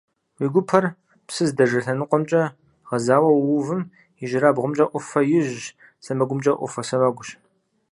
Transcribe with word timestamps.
Уи 0.39 0.47
гупэр 0.53 0.85
псыр 1.27 1.47
здэжэ 1.49 1.79
лъэныкъуэмкӀэ 1.85 2.41
гъэзауэ 2.87 3.31
уувым 3.31 3.81
ижьырабгъумкӀэ 4.23 4.85
Ӏуфэ 4.91 5.21
ижъщ, 5.37 5.65
сэмэгумкӀэ 6.03 6.53
Ӏуфэ 6.55 6.81
сэмэгущ. 6.87 7.29